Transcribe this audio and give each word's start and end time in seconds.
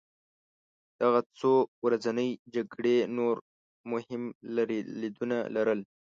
دغه 1.01 1.19
څو 1.39 1.51
ورځنۍ 1.85 2.29
جګړې 2.55 2.97
نور 3.17 3.35
مهم 3.91 4.23
لرلېدونه 4.55 5.37
لرل. 5.55 5.79